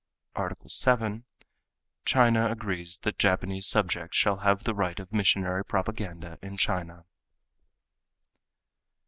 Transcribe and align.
"Art. 0.35 0.57
7: 0.67 1.25
China 2.05 2.49
agrees 2.51 2.97
that 3.03 3.19
Japanese 3.19 3.67
subjects 3.67 4.17
shall 4.17 4.37
have 4.37 4.63
the 4.63 4.73
right 4.73 4.99
of 4.99 5.13
missionary 5.13 5.63
propaganda 5.63 6.39
in 6.41 6.57
China." 6.57 7.05